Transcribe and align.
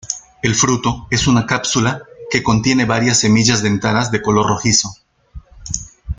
El 0.41 0.55
fruto 0.55 1.05
es 1.11 1.27
una 1.27 1.45
cápsula 1.45 2.01
que 2.31 2.41
contiene 2.41 2.85
varias 2.85 3.19
semillas 3.19 3.61
dentadas 3.61 4.09
de 4.09 4.23
color 4.23 4.47
rojizo. 4.47 4.95